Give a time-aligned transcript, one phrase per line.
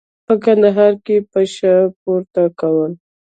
[0.25, 2.91] په کندهار کې پشه پورته کول.